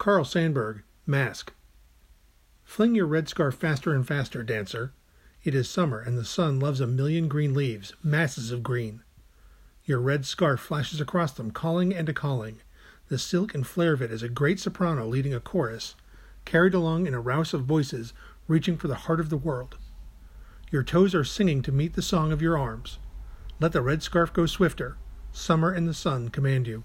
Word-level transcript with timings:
Carl 0.00 0.24
Sandburg, 0.24 0.80
Mask. 1.04 1.52
Fling 2.64 2.94
your 2.94 3.04
red 3.04 3.28
scarf 3.28 3.54
faster 3.56 3.92
and 3.92 4.08
faster, 4.08 4.42
dancer. 4.42 4.94
It 5.44 5.54
is 5.54 5.68
summer, 5.68 6.00
and 6.00 6.16
the 6.16 6.24
sun 6.24 6.58
loves 6.58 6.80
a 6.80 6.86
million 6.86 7.28
green 7.28 7.52
leaves, 7.52 7.92
masses 8.02 8.50
of 8.50 8.62
green. 8.62 9.02
Your 9.84 10.00
red 10.00 10.24
scarf 10.24 10.58
flashes 10.58 11.02
across 11.02 11.32
them, 11.32 11.50
calling 11.50 11.94
and 11.94 12.08
a 12.08 12.14
calling. 12.14 12.62
The 13.08 13.18
silk 13.18 13.54
and 13.54 13.66
flare 13.66 13.92
of 13.92 14.00
it 14.00 14.10
is 14.10 14.22
a 14.22 14.30
great 14.30 14.58
soprano 14.58 15.06
leading 15.06 15.34
a 15.34 15.38
chorus, 15.38 15.96
carried 16.46 16.72
along 16.72 17.06
in 17.06 17.12
a 17.12 17.20
rouse 17.20 17.52
of 17.52 17.66
voices, 17.66 18.14
reaching 18.48 18.78
for 18.78 18.88
the 18.88 19.04
heart 19.04 19.20
of 19.20 19.28
the 19.28 19.36
world. 19.36 19.76
Your 20.70 20.82
toes 20.82 21.14
are 21.14 21.24
singing 21.24 21.60
to 21.60 21.72
meet 21.72 21.92
the 21.92 22.00
song 22.00 22.32
of 22.32 22.40
your 22.40 22.56
arms. 22.56 22.98
Let 23.60 23.72
the 23.72 23.82
red 23.82 24.02
scarf 24.02 24.32
go 24.32 24.46
swifter. 24.46 24.96
Summer 25.30 25.70
and 25.70 25.86
the 25.86 25.92
sun 25.92 26.30
command 26.30 26.66
you. 26.66 26.84